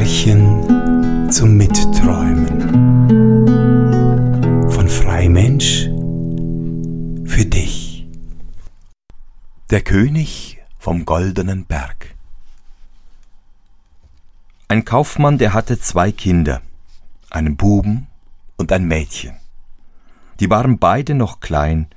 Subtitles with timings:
[0.00, 2.48] Märchen zum Mitträumen
[4.70, 5.90] von Freimensch
[7.26, 8.06] für dich.
[9.68, 12.14] Der König vom goldenen Berg.
[14.68, 16.62] Ein Kaufmann, der hatte zwei Kinder,
[17.28, 18.06] einen Buben
[18.56, 19.36] und ein Mädchen.
[20.40, 21.88] Die waren beide noch klein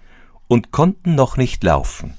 [0.50, 2.16] und konnten noch nicht laufen.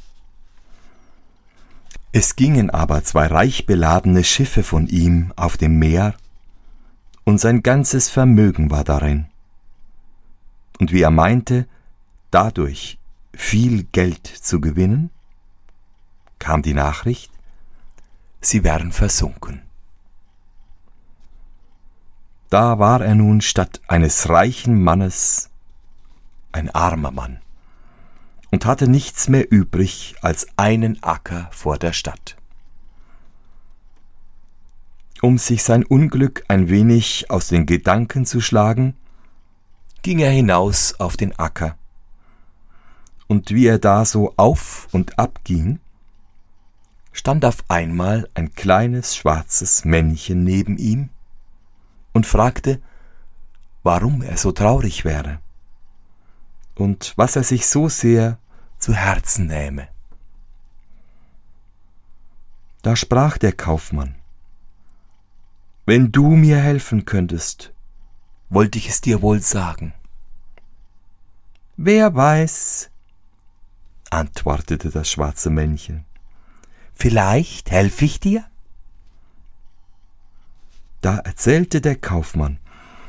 [2.16, 6.14] Es gingen aber zwei reich beladene Schiffe von ihm auf dem Meer,
[7.24, 9.26] und sein ganzes Vermögen war darin.
[10.78, 11.66] Und wie er meinte,
[12.30, 13.00] dadurch
[13.32, 15.10] viel Geld zu gewinnen,
[16.38, 17.32] kam die Nachricht,
[18.40, 19.62] sie wären versunken.
[22.48, 25.50] Da war er nun statt eines reichen Mannes
[26.52, 27.40] ein armer Mann
[28.54, 32.36] und hatte nichts mehr übrig als einen Acker vor der Stadt.
[35.20, 38.94] Um sich sein Unglück ein wenig aus den Gedanken zu schlagen,
[40.02, 41.76] ging er hinaus auf den Acker.
[43.26, 45.80] Und wie er da so auf und ab ging,
[47.10, 51.08] stand auf einmal ein kleines schwarzes Männchen neben ihm
[52.12, 52.80] und fragte,
[53.82, 55.40] warum er so traurig wäre
[56.76, 58.38] und was er sich so sehr
[58.84, 59.88] zu Herzen nähme.
[62.82, 64.14] Da sprach der Kaufmann,
[65.86, 67.72] Wenn du mir helfen könntest,
[68.50, 69.94] wollte ich es dir wohl sagen.
[71.78, 72.90] Wer weiß,
[74.10, 76.04] antwortete das schwarze Männchen,
[76.92, 78.44] vielleicht helfe ich dir?
[81.00, 82.58] Da erzählte der Kaufmann,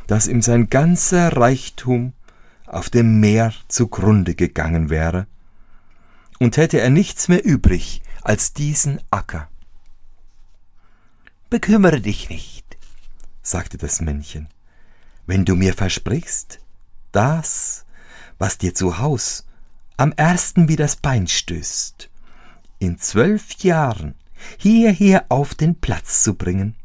[0.07, 2.13] dass ihm sein ganzer Reichtum
[2.65, 5.27] auf dem Meer zugrunde gegangen wäre
[6.45, 9.49] und hätte er nichts mehr übrig als diesen Acker.
[11.49, 12.77] Bekümmere dich nicht,
[13.41, 14.47] sagte das Männchen,
[15.25, 16.59] wenn du mir versprichst,
[17.11, 17.87] das,
[18.37, 19.47] was dir zu Haus
[19.97, 22.11] am ersten wie das Bein stößt,
[22.77, 24.13] in zwölf Jahren
[24.59, 26.75] hierher auf den Platz zu bringen,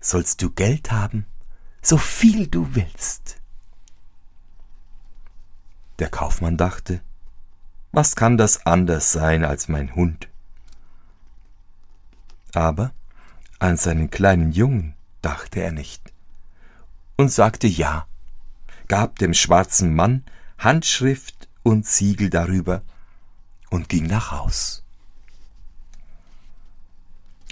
[0.00, 1.26] sollst du Geld haben,
[1.82, 3.36] so viel du willst.
[5.98, 7.02] Der Kaufmann dachte,
[7.92, 10.28] was kann das anders sein als mein Hund?
[12.54, 12.92] Aber
[13.58, 16.12] an seinen kleinen Jungen dachte er nicht
[17.16, 18.06] und sagte ja,
[18.88, 20.24] gab dem schwarzen Mann
[20.58, 22.82] Handschrift und Siegel darüber
[23.70, 24.82] und ging nach Haus.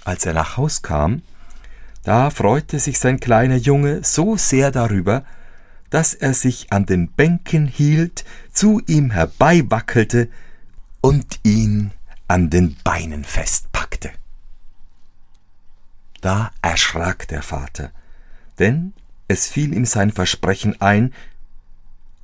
[0.04, 1.22] Als er nach Haus kam,
[2.02, 5.24] da freute sich sein kleiner Junge so sehr darüber,
[5.90, 10.28] dass er sich an den Bänken hielt, zu ihm herbeiwackelte
[11.00, 11.92] und ihn
[12.26, 14.10] an den Beinen festpackte.
[16.20, 17.90] Da erschrak der Vater,
[18.58, 18.92] denn
[19.28, 21.14] es fiel ihm sein Versprechen ein,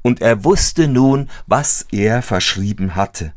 [0.03, 3.33] und er wusste nun, was er verschrieben hatte.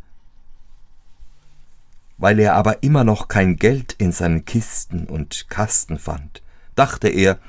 [2.17, 6.41] Weil er aber immer noch kein Geld in seinen Kisten und Kasten fand,
[6.75, 7.39] dachte er,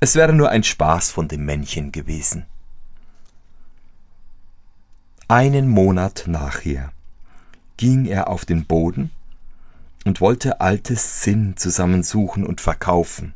[0.00, 2.46] es wäre nur ein Spaß von dem Männchen gewesen.
[5.28, 6.92] Einen Monat nachher
[7.76, 9.10] ging er auf den Boden
[10.04, 13.34] und wollte altes Zinn zusammensuchen und verkaufen.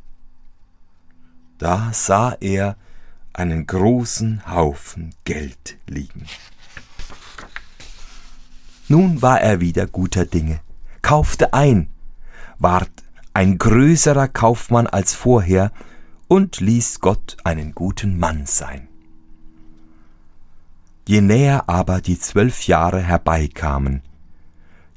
[1.58, 2.76] Da sah er
[3.34, 6.26] einen großen Haufen Geld liegen.
[8.88, 10.60] Nun war er wieder guter Dinge,
[11.02, 11.88] kaufte ein,
[12.58, 12.90] ward
[13.34, 15.72] ein größerer Kaufmann als vorher
[16.28, 18.88] und ließ Gott einen guten Mann sein.
[21.06, 24.02] Je näher aber die zwölf Jahre herbeikamen,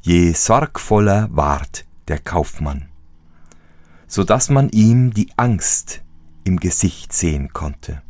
[0.02, 2.88] je sorgvoller ward der Kaufmann,
[4.08, 6.02] so dass man ihm die Angst
[6.46, 8.02] im Gesicht sehen konnte.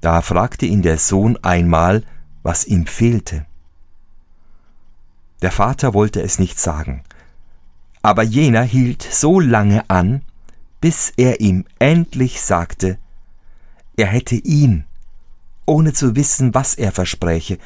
[0.00, 2.04] Da fragte ihn der Sohn einmal,
[2.44, 3.46] was ihm fehlte.
[5.42, 7.02] Der Vater wollte es nicht sagen,
[8.00, 10.22] aber jener hielt so lange an,
[10.80, 12.98] bis er ihm endlich sagte,
[13.96, 14.84] er hätte ihn,
[15.66, 17.58] ohne zu wissen, was er verspräche,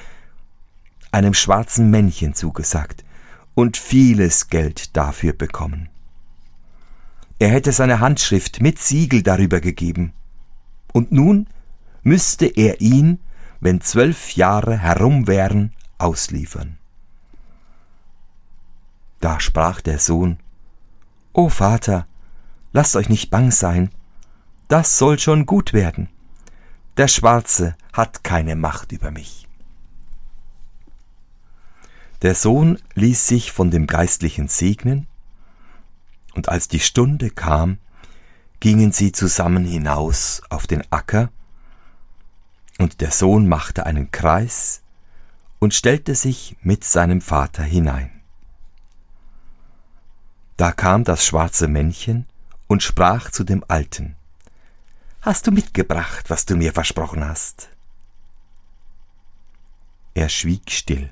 [1.11, 3.05] einem schwarzen Männchen zugesagt
[3.55, 5.89] und vieles Geld dafür bekommen.
[7.39, 10.13] Er hätte seine Handschrift mit Siegel darüber gegeben,
[10.93, 11.49] und nun
[12.03, 13.19] müsste er ihn,
[13.61, 16.79] wenn zwölf Jahre herum wären, ausliefern.
[19.21, 20.39] Da sprach der Sohn,
[21.33, 22.07] O Vater,
[22.73, 23.91] lasst euch nicht bang sein,
[24.69, 26.09] das soll schon gut werden.
[26.97, 29.49] Der Schwarze hat keine Macht über mich.
[32.23, 35.07] Der Sohn ließ sich von dem Geistlichen segnen,
[36.35, 37.79] Und als die Stunde kam,
[38.61, 41.31] gingen sie zusammen hinaus auf den Acker,
[42.79, 44.83] und der Sohn machte einen Kreis
[45.59, 48.11] und stellte sich mit seinem Vater hinein.
[50.57, 52.27] Da kam das schwarze Männchen
[52.73, 54.17] und sprach zu dem Alten,
[55.21, 57.69] Hast du mitgebracht, was du mir versprochen hast?
[60.15, 61.11] Er schwieg still.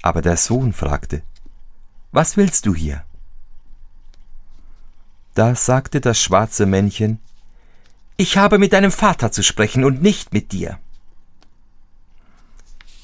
[0.00, 1.22] Aber der Sohn fragte,
[2.10, 3.04] Was willst du hier?
[5.34, 7.20] Da sagte das schwarze Männchen,
[8.16, 10.78] Ich habe mit deinem Vater zu sprechen und nicht mit dir.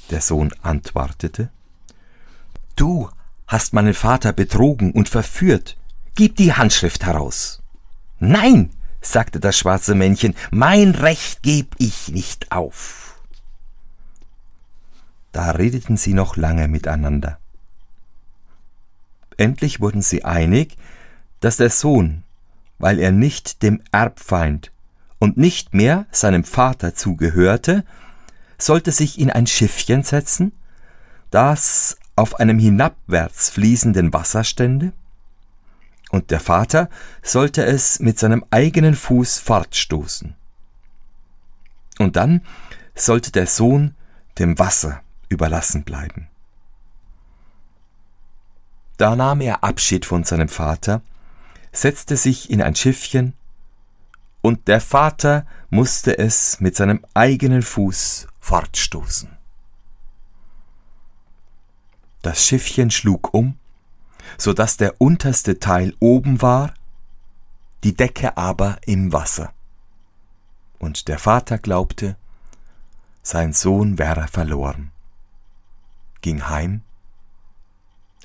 [0.09, 1.51] Der Sohn antwortete,
[2.77, 3.11] Du
[3.47, 5.77] hast meinen Vater betrogen und verführt,
[6.19, 7.63] gib die Handschrift heraus.
[8.19, 8.71] Nein,
[9.01, 13.23] sagte das schwarze Männchen, mein Recht geb ich nicht auf.
[15.31, 17.39] Da redeten sie noch lange miteinander.
[19.37, 20.77] Endlich wurden sie einig,
[21.39, 22.25] dass der Sohn,
[22.81, 24.73] weil er nicht dem Erbfeind
[25.21, 27.85] und nicht mehr seinem Vater zugehörte,
[28.59, 30.51] sollte sich in ein Schiffchen setzen,
[31.31, 34.93] das auf einem hinabwärts fließenden Wasser stände,
[36.11, 36.89] und der Vater
[37.23, 40.35] sollte es mit seinem eigenen Fuß fortstoßen.
[41.99, 42.43] Und dann
[42.95, 43.95] sollte der Sohn
[44.39, 46.29] dem Wasser überlassen bleiben.
[48.97, 51.03] Da nahm er Abschied von seinem Vater,
[51.73, 53.35] setzte sich in ein Schiffchen,
[54.41, 59.37] und der Vater musste es mit seinem eigenen Fuß fortstoßen.
[62.23, 63.58] Das Schiffchen schlug um,
[64.37, 66.75] so dass der unterste Teil oben war,
[67.85, 69.53] die Decke aber im Wasser.
[70.79, 72.17] Und der Vater glaubte,
[73.23, 74.91] sein Sohn wäre verloren,
[76.21, 76.83] ging heim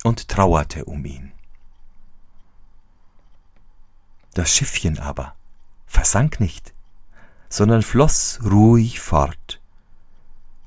[0.02, 1.32] und trauerte um ihn.
[4.34, 5.34] Das Schiffchen aber
[5.86, 6.74] versank nicht,
[7.48, 9.60] sondern floß ruhig fort,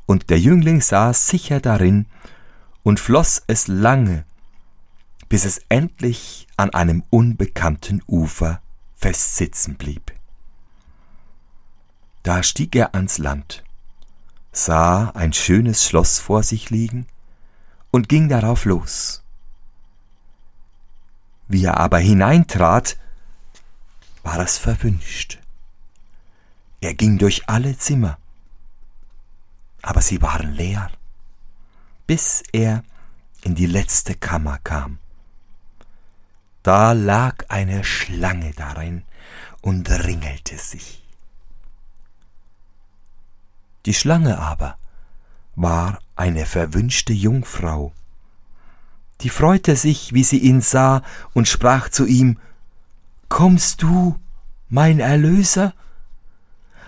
[0.06, 2.06] und der Jüngling saß sicher darin
[2.84, 4.26] und floß es lange,
[5.30, 8.62] bis es endlich an einem unbekannten Ufer
[8.96, 10.14] festsitzen blieb.
[12.24, 13.64] Da stieg er ans Land,
[14.52, 17.08] sah ein schönes Schloss vor sich liegen
[17.92, 19.24] und ging darauf los.
[21.48, 22.98] Wie er aber hineintrat,
[24.24, 25.40] war es verwünscht.
[26.82, 28.18] Er ging durch alle Zimmer,
[29.82, 30.92] aber sie waren leer,
[32.08, 32.84] bis er
[33.42, 35.00] in die letzte Kammer kam.
[36.68, 39.04] Da lag eine Schlange darin
[39.62, 41.02] und ringelte sich.
[43.86, 44.78] Die Schlange aber
[45.56, 47.94] war eine verwünschte Jungfrau.
[49.22, 51.04] Die freute sich, wie sie ihn sah,
[51.34, 52.38] und sprach zu ihm
[53.30, 54.20] Kommst du,
[54.68, 55.74] mein Erlöser?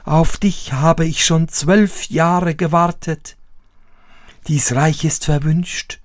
[0.03, 3.37] Auf dich habe ich schon zwölf Jahre gewartet.
[4.47, 6.01] Dies Reich ist verwünscht,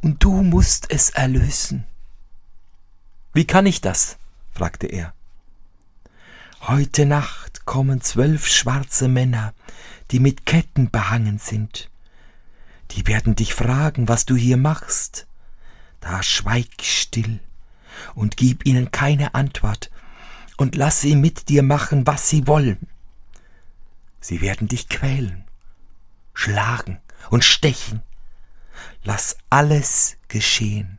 [0.00, 1.84] und du musst es erlösen.
[3.32, 4.18] Wie kann ich das?
[4.52, 5.14] fragte er.
[6.60, 9.54] Heute Nacht kommen zwölf schwarze Männer,
[10.10, 11.90] die mit Ketten behangen sind.
[12.90, 15.26] Die werden dich fragen, was du hier machst.
[16.00, 17.40] Da schweig still
[18.14, 19.90] und gib ihnen keine Antwort
[20.56, 22.86] und lass sie mit dir machen, was sie wollen.
[24.20, 25.44] Sie werden dich quälen,
[26.34, 28.02] schlagen und stechen.
[29.04, 30.98] Lass alles geschehen,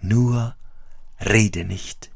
[0.00, 0.56] nur
[1.24, 2.10] rede nicht.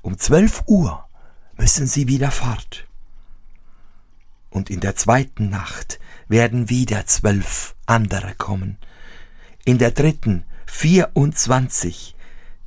[0.00, 1.08] Um zwölf Uhr
[1.56, 2.86] müssen sie wieder fort.
[4.50, 8.78] Und in der zweiten Nacht werden wieder zwölf andere kommen.
[9.64, 12.16] In der dritten vierundzwanzig,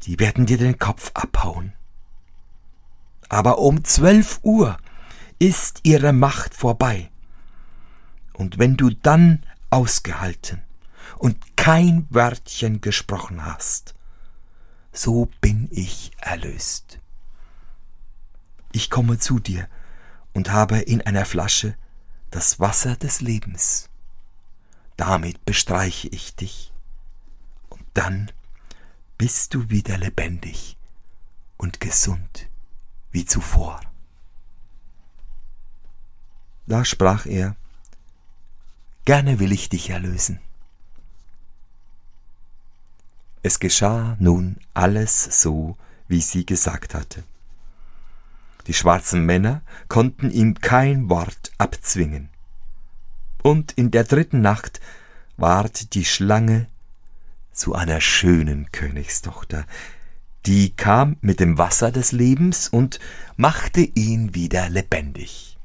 [0.03, 1.73] die werden dir den Kopf abhauen.
[3.27, 4.77] Aber um zwölf Uhr
[5.39, 7.09] ist ihre Macht vorbei.
[8.33, 10.61] Und wenn du dann ausgehalten
[11.17, 13.94] und kein Wörtchen gesprochen hast,
[14.95, 16.99] so bin ich erlöst.
[18.71, 19.67] Ich komme zu dir
[20.33, 21.77] und habe in einer Flasche
[22.31, 23.89] das Wasser des Lebens.
[24.97, 26.71] Damit bestreiche ich dich,
[27.69, 28.31] und dann
[29.17, 30.77] bist du wieder lebendig
[31.57, 32.49] und gesund
[33.11, 33.81] wie zuvor.
[36.67, 37.55] Da sprach er,
[39.05, 40.39] Gerne will ich dich erlösen.
[43.45, 47.23] Es geschah nun alles so, wie sie gesagt hatte.
[48.65, 52.29] Die schwarzen Männer konnten ihm kein Wort abzwingen.
[53.43, 54.81] Und in der dritten Nacht
[55.37, 56.65] ward die Schlange
[57.51, 59.67] zu einer schönen Königstochter,
[60.47, 62.99] die kam mit dem Wasser des Lebens und
[63.37, 65.59] machte ihn wieder lebendig.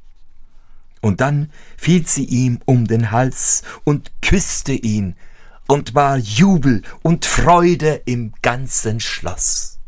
[1.01, 5.17] Und dann fiel sie ihm um den Hals und küsste ihn,
[5.71, 9.79] und war Jubel und Freude im ganzen Schloss.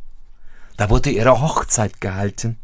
[0.77, 2.57] Da wurde ihre Hochzeit gehalten,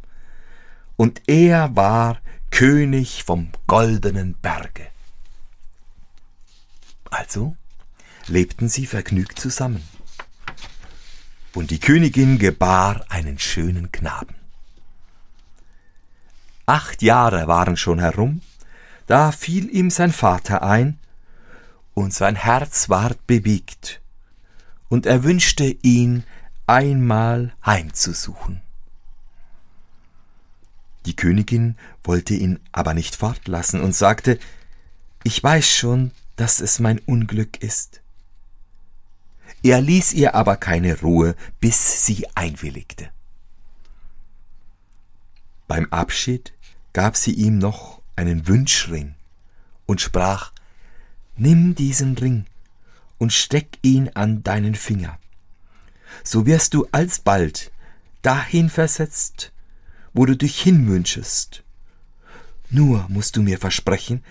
[0.96, 2.18] und er war
[2.52, 4.86] König vom goldenen Berge.
[7.10, 7.56] Also
[8.28, 9.82] lebten sie vergnügt zusammen.
[11.54, 14.36] Und die Königin gebar einen schönen Knaben.
[16.66, 18.42] Acht Jahre waren schon herum,
[19.08, 21.00] da fiel ihm sein Vater ein,
[21.98, 24.00] und sein Herz ward bewegt,
[24.88, 26.22] und er wünschte ihn
[26.66, 28.60] einmal heimzusuchen.
[31.06, 34.38] Die Königin wollte ihn aber nicht fortlassen und sagte,
[35.24, 38.00] ich weiß schon, dass es mein Unglück ist.
[39.64, 43.10] Er ließ ihr aber keine Ruhe, bis sie einwilligte.
[45.66, 46.52] Beim Abschied
[46.92, 49.14] gab sie ihm noch einen Wünschring
[49.86, 50.52] und sprach,
[51.38, 52.46] Nimm diesen Ring
[53.16, 55.18] und steck ihn an deinen Finger.
[56.24, 57.70] So wirst du alsbald
[58.22, 59.52] dahin versetzt,
[60.12, 61.62] wo du dich hinwünschest.
[62.70, 64.24] Nur musst du mir versprechen,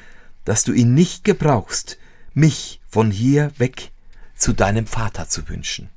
[0.43, 1.97] dass du ihn nicht gebrauchst,
[2.33, 3.91] mich von hier weg
[4.35, 5.89] zu deinem Vater zu wünschen.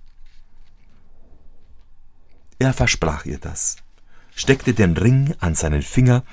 [2.60, 3.76] Er versprach ihr das,
[4.36, 6.24] steckte den Ring an seinen Finger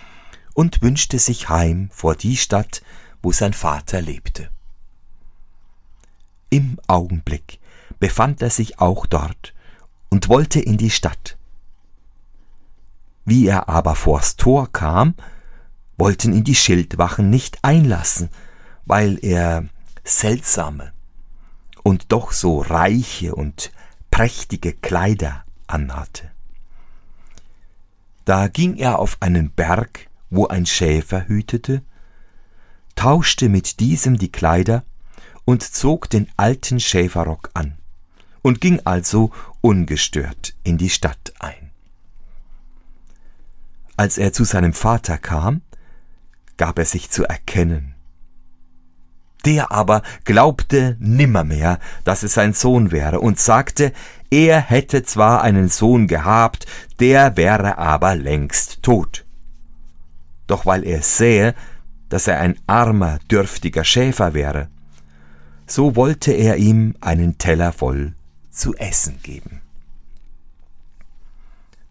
[0.53, 2.84] und wünschte sich heim vor die Stadt,
[3.24, 4.51] wo sein Vater lebte.
[6.50, 7.60] Im Augenblick
[8.00, 9.54] befand er sich auch dort
[10.10, 11.38] und wollte in die Stadt.
[13.25, 15.16] Wie er aber vors Tor kam,
[15.98, 18.30] wollten ihn die Schildwachen nicht einlassen,
[18.86, 19.66] weil er
[20.04, 20.94] seltsame
[21.84, 23.72] und doch so reiche und
[24.12, 26.32] prächtige Kleider anhatte.
[28.24, 31.82] Da ging er auf einen Berg, wo ein Schäfer hütete,
[32.96, 34.84] tauschte mit diesem die Kleider
[35.48, 37.77] und zog den alten Schäferrock an
[38.42, 41.72] und ging also ungestört in die Stadt ein.
[43.96, 45.62] Als er zu seinem Vater kam,
[46.58, 47.96] gab er sich zu erkennen.
[49.46, 53.94] Der aber glaubte nimmermehr, dass es sein Sohn wäre, und sagte,
[54.30, 56.66] er hätte zwar einen Sohn gehabt,
[57.00, 59.25] der wäre aber längst tot.
[60.46, 61.56] Doch weil er sähe,
[62.10, 64.70] dass er ein armer, dürftiger Schäfer wäre,
[65.67, 68.15] so wollte er ihm einen Teller voll
[68.50, 69.62] zu essen geben.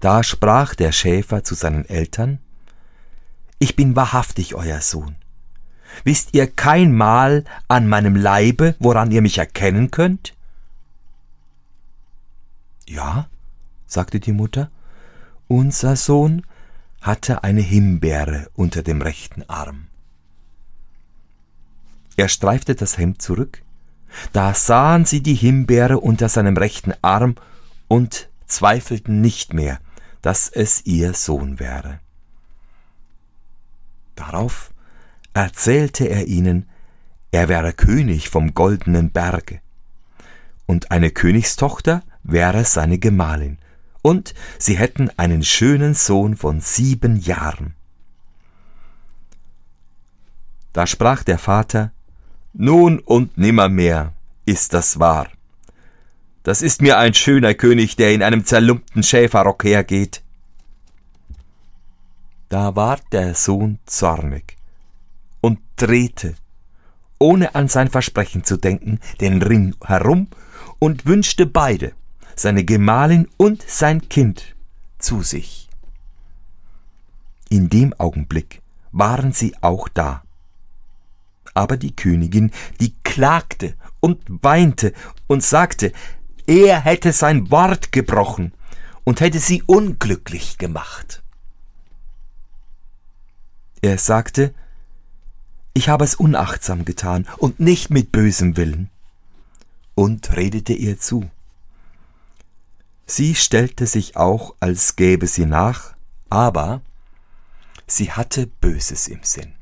[0.00, 2.38] Da sprach der Schäfer zu seinen Eltern,
[3.58, 5.16] Ich bin wahrhaftig euer Sohn.
[6.04, 10.34] Wisst ihr kein Mal an meinem Leibe, woran ihr mich erkennen könnt?
[12.86, 13.28] Ja,
[13.86, 14.70] sagte die Mutter,
[15.48, 16.42] unser Sohn
[17.00, 19.86] hatte eine Himbeere unter dem rechten Arm.
[22.16, 23.62] Er streifte das Hemd zurück,
[24.32, 27.36] da sahen sie die Himbeere unter seinem rechten Arm
[27.88, 29.78] und zweifelten nicht mehr,
[30.22, 32.00] dass es ihr Sohn wäre.
[34.14, 34.72] Darauf
[35.34, 36.68] erzählte er ihnen,
[37.30, 39.60] er wäre König vom goldenen Berge,
[40.64, 43.58] und eine Königstochter wäre seine Gemahlin,
[44.02, 47.74] und sie hätten einen schönen Sohn von sieben Jahren.
[50.72, 51.92] Da sprach der Vater,
[52.58, 54.12] nun und nimmermehr
[54.44, 55.28] ist das wahr.
[56.42, 60.22] Das ist mir ein schöner König, der in einem zerlumpten Schäferrock hergeht.
[62.48, 64.56] Da ward der Sohn zornig
[65.40, 66.34] und drehte,
[67.18, 70.28] ohne an sein Versprechen zu denken, den Ring herum
[70.78, 71.92] und wünschte beide,
[72.36, 74.54] seine Gemahlin und sein Kind,
[74.98, 75.68] zu sich.
[77.48, 80.22] In dem Augenblick waren sie auch da
[81.56, 84.92] aber die Königin, die klagte und weinte
[85.26, 85.92] und sagte,
[86.46, 88.52] er hätte sein Wort gebrochen
[89.04, 91.22] und hätte sie unglücklich gemacht.
[93.82, 94.54] Er sagte,
[95.74, 98.90] ich habe es unachtsam getan und nicht mit bösem Willen,
[99.96, 101.28] und redete ihr zu.
[103.06, 105.94] Sie stellte sich auch, als gäbe sie nach,
[106.28, 106.82] aber
[107.86, 109.55] sie hatte Böses im Sinn.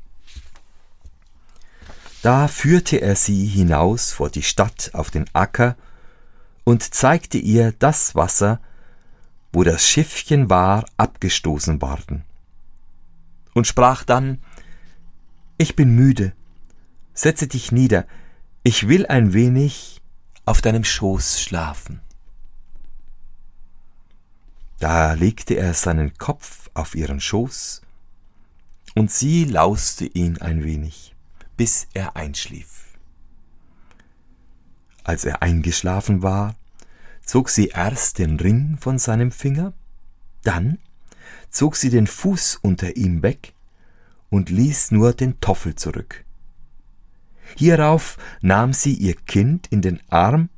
[2.25, 5.77] Da führte er sie hinaus vor die Stadt auf den Acker
[6.63, 8.59] und zeigte ihr das Wasser,
[9.53, 12.23] wo das Schiffchen war abgestoßen worden,
[13.53, 14.39] und sprach dann
[15.59, 16.33] Ich bin müde,
[17.13, 18.07] setze dich nieder,
[18.63, 20.01] ich will ein wenig
[20.45, 22.01] auf deinem Schoß schlafen.
[24.79, 27.83] Da legte er seinen Kopf auf ihren Schoß,
[28.95, 31.14] und sie lauste ihn ein wenig,
[31.57, 32.97] bis er einschlief.
[35.03, 36.55] Als er eingeschlafen war,
[37.23, 39.73] zog sie erst den Ring von seinem Finger,
[40.43, 40.79] dann
[41.49, 43.53] zog sie den Fuß unter ihm weg
[44.29, 46.25] und ließ nur den Toffel zurück.
[47.55, 50.49] Hierauf nahm sie ihr Kind in den Arm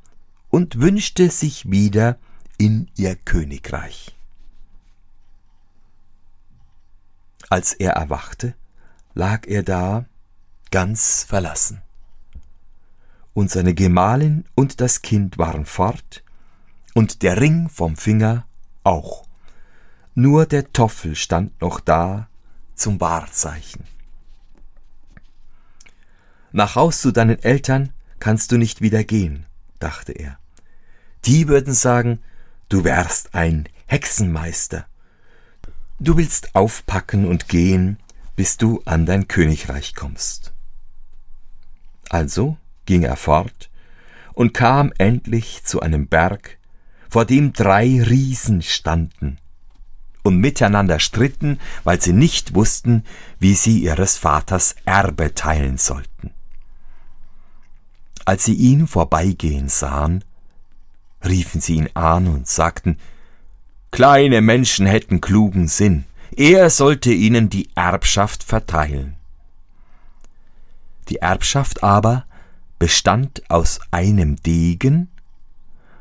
[0.50, 2.18] und wünschte sich wieder
[2.56, 4.16] in ihr Königreich.
[7.50, 8.54] Als er erwachte,
[9.14, 10.06] lag er da
[10.70, 11.82] ganz verlassen.
[13.34, 16.24] Und seine Gemahlin und das Kind waren fort,
[16.94, 18.44] und der Ring vom Finger
[18.82, 19.24] auch.
[20.14, 22.28] Nur der Toffel stand noch da
[22.74, 23.84] zum Wahrzeichen.
[26.50, 29.46] Nach Haus zu deinen Eltern kannst du nicht wieder gehen,
[29.78, 30.38] dachte er.
[31.24, 32.20] Die würden sagen,
[32.68, 34.86] du wärst ein Hexenmeister.
[36.00, 37.98] Du willst aufpacken und gehen,
[38.34, 40.52] bis du an dein Königreich kommst.
[42.08, 43.70] Also ging er fort
[44.32, 46.58] und kam endlich zu einem Berg,
[47.08, 49.38] vor dem drei Riesen standen
[50.22, 53.04] und miteinander stritten, weil sie nicht wussten,
[53.38, 56.30] wie sie ihres Vaters Erbe teilen sollten.
[58.24, 60.22] Als sie ihn vorbeigehen sahen,
[61.24, 62.98] riefen sie ihn an und sagten,
[63.90, 66.04] Kleine Menschen hätten klugen Sinn,
[66.36, 69.17] er sollte ihnen die Erbschaft verteilen.
[71.08, 72.24] Die Erbschaft aber
[72.78, 75.08] bestand aus einem Degen,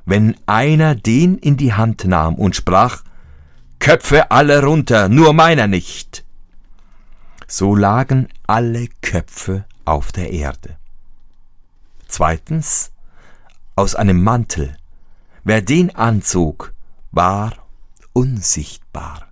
[0.06, 3.04] wenn einer den in die Hand nahm und sprach,
[3.80, 6.24] Köpfe alle runter, nur meiner nicht.
[7.48, 10.78] So lagen alle Köpfe auf der Erde.
[12.08, 12.92] Zweitens,
[13.76, 14.78] aus einem Mantel.
[15.44, 16.74] Wer den anzog,
[17.12, 17.54] war
[18.14, 19.28] unsichtbar.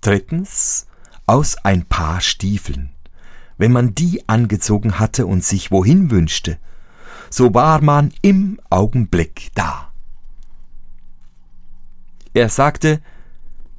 [0.00, 0.86] Drittens,
[1.26, 2.90] aus ein paar Stiefeln.
[3.60, 6.56] Wenn man die angezogen hatte und sich wohin wünschte,
[7.28, 9.92] so war man im Augenblick da.
[12.32, 13.02] Er sagte,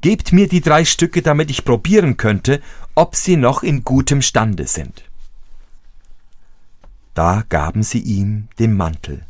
[0.02, 2.62] Gebt mir die drei Stücke, damit ich probieren könnte,
[2.94, 5.04] ob sie noch in gutem Stande sind.
[7.16, 9.26] Da gaben sie ihm den Mantel.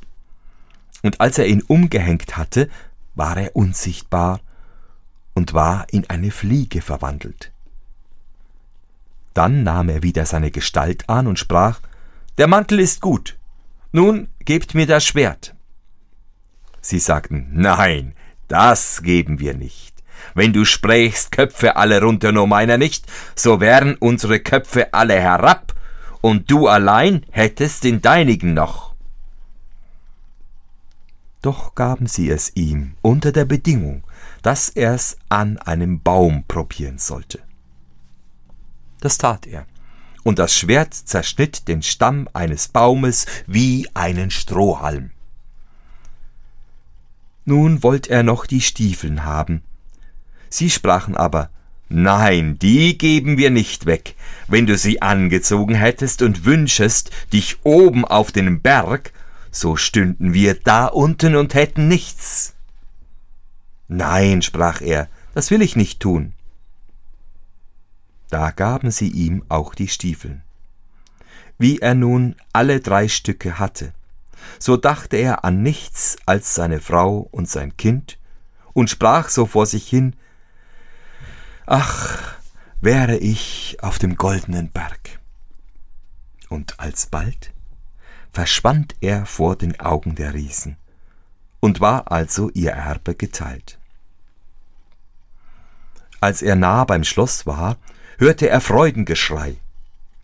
[1.02, 2.70] Und als er ihn umgehängt hatte,
[3.16, 4.42] war er unsichtbar
[5.34, 7.54] und war in eine Fliege verwandelt.
[9.34, 11.80] Dann nahm er wieder seine Gestalt an und sprach
[12.38, 13.38] Der Mantel ist gut.
[13.92, 15.56] Nun gebt mir das Schwert.
[16.82, 18.14] Sie sagten Nein,
[18.48, 19.92] das geben wir nicht.
[20.34, 25.74] Wenn du sprächst, Köpfe alle runter, nur meiner nicht, so wären unsere Köpfe alle herab,
[26.22, 28.94] und du allein hättest den deinigen noch.
[31.42, 34.04] Doch gaben sie es ihm unter der Bedingung,
[34.44, 37.40] dass er's an einem Baum probieren sollte.
[39.02, 39.66] Das tat er,
[40.24, 45.12] und das Schwert zerschnitt den Stamm eines Baumes wie einen Strohhalm.
[47.44, 49.64] Nun wollt er noch die Stiefeln haben.
[50.50, 51.50] Sie sprachen aber
[51.94, 54.16] Nein, die geben wir nicht weg.
[54.48, 59.12] Wenn du sie angezogen hättest und wünschest, dich oben auf den Berg,
[59.52, 62.54] so stünden wir da unten und hätten nichts.
[63.90, 66.32] Nein, sprach er, das will ich nicht tun.
[68.32, 70.42] Da gaben sie ihm auch die Stiefeln.
[71.60, 73.94] Wie er nun alle drei Stücke hatte,
[74.58, 78.18] so dachte er an nichts als seine Frau und sein Kind
[78.74, 80.16] und sprach so vor sich hin
[81.66, 82.38] Ach,
[82.80, 85.20] wäre ich auf dem goldenen Berg.
[86.48, 87.54] Und alsbald
[88.32, 90.78] verschwand er vor den Augen der Riesen
[91.60, 93.78] und war also ihr Erbe geteilt.
[96.22, 97.78] Als er nah beim Schloss war,
[98.18, 99.56] hörte er Freudengeschrei,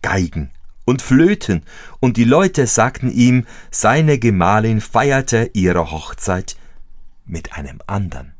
[0.02, 0.50] Geigen
[0.84, 1.62] und Flöten,
[2.00, 6.56] und die Leute sagten ihm, seine Gemahlin feierte ihre Hochzeit
[7.26, 8.32] mit einem andern.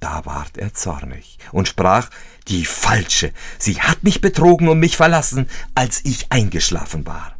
[0.00, 2.08] Da ward er zornig und sprach,
[2.48, 7.36] die Falsche, sie hat mich betrogen und mich verlassen, als ich eingeschlafen war.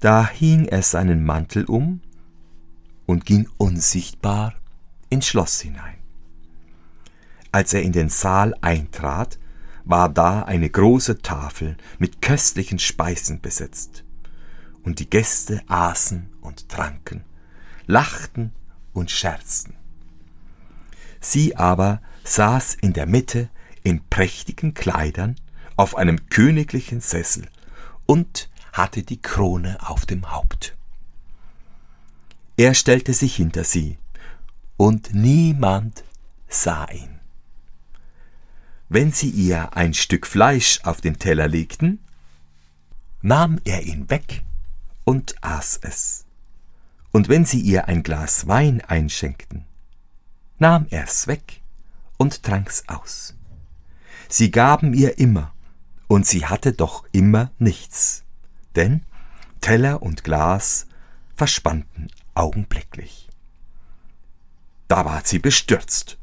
[0.00, 2.00] Da hing er seinen Mantel um
[3.06, 4.54] und ging unsichtbar
[5.10, 5.99] ins Schloss hinein.
[7.52, 9.38] Als er in den Saal eintrat,
[9.84, 14.04] war da eine große Tafel mit köstlichen Speisen besetzt,
[14.84, 17.24] und die Gäste aßen und tranken,
[17.86, 18.52] lachten
[18.92, 19.74] und scherzten.
[21.20, 23.48] Sie aber saß in der Mitte
[23.82, 25.36] in prächtigen Kleidern
[25.76, 27.46] auf einem königlichen Sessel
[28.06, 30.76] und hatte die Krone auf dem Haupt.
[32.56, 33.98] Er stellte sich hinter sie,
[34.76, 36.04] und niemand
[36.48, 37.19] sah ihn.
[38.92, 42.00] Wenn sie ihr ein Stück Fleisch auf den Teller legten,
[43.22, 44.42] nahm er ihn weg
[45.04, 46.26] und aß es.
[47.12, 49.64] Und wenn sie ihr ein Glas Wein einschenkten,
[50.58, 51.60] nahm er's weg
[52.16, 53.36] und trank's aus.
[54.28, 55.54] Sie gaben ihr immer,
[56.08, 58.24] und sie hatte doch immer nichts,
[58.74, 59.04] denn
[59.60, 60.88] Teller und Glas
[61.36, 63.28] verschwanden augenblicklich.
[64.88, 66.18] Da ward sie bestürzt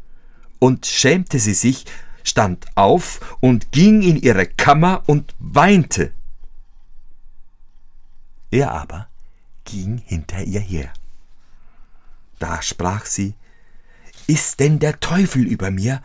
[0.60, 1.86] und schämte sie sich,
[2.28, 6.12] stand auf und ging in ihre Kammer und weinte.
[8.52, 9.08] Er aber
[9.66, 10.92] ging hinter ihr her.
[12.40, 13.34] Da sprach sie,
[14.28, 16.02] Ist denn der Teufel über mir?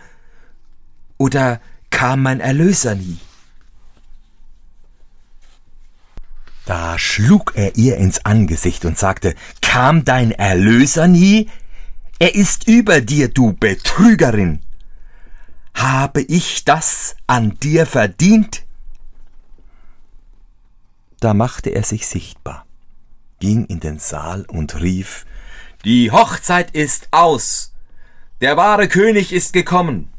[1.19, 3.19] Oder kam mein Erlöser nie?
[6.65, 11.51] Da schlug er ihr ins Angesicht und sagte, Kam dein Erlöser nie?
[12.19, 14.61] Er ist über dir, du Betrügerin.
[15.75, 18.65] Habe ich das an dir verdient?
[21.21, 22.67] Da machte er sich sichtbar,
[23.39, 25.25] ging in den Saal und rief
[25.85, 27.73] Die Hochzeit ist aus.
[28.41, 30.11] Der wahre König ist gekommen.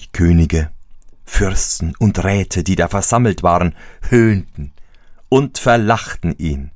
[0.00, 0.70] Die Könige,
[1.24, 3.76] Fürsten und Räte, die da versammelt waren,
[4.08, 4.72] höhnten
[5.28, 6.72] und verlachten ihn.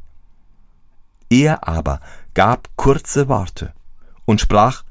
[1.30, 2.00] Er aber
[2.34, 3.72] gab kurze Worte
[4.24, 4.84] und sprach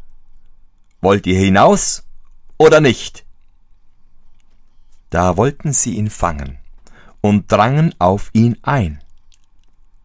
[0.99, 2.03] Wollt ihr hinaus
[2.61, 3.25] oder nicht?
[5.09, 6.59] Da wollten sie ihn fangen
[7.19, 9.01] und drangen auf ihn ein.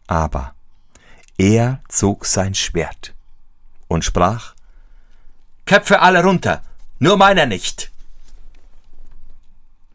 [0.07, 0.53] Aber
[1.37, 3.13] er zog sein Schwert
[3.87, 4.55] und sprach
[5.65, 6.63] Köpfe alle runter,
[6.99, 7.91] nur meiner nicht.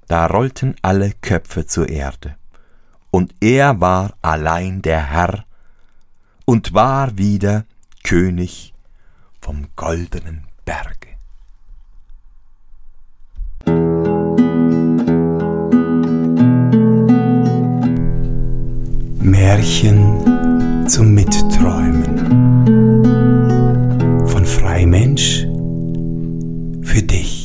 [0.07, 2.37] Da rollten alle Köpfe zur Erde,
[3.11, 5.45] und er war allein der Herr
[6.45, 7.65] und war wieder
[8.05, 8.75] König
[9.41, 11.12] vom goldenen Berge.
[19.23, 22.05] Märchen zum Mitträumen
[24.27, 25.47] von Freimensch
[26.83, 27.42] für dich.